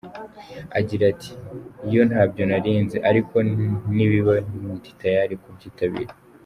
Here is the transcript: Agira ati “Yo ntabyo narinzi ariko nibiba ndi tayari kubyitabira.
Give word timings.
Agira 0.79 1.03
ati 1.13 1.31
“Yo 1.93 2.01
ntabyo 2.09 2.43
narinzi 2.51 2.97
ariko 3.09 3.35
nibiba 3.95 4.35
ndi 4.75 4.91
tayari 5.01 5.35
kubyitabira. 5.41 6.13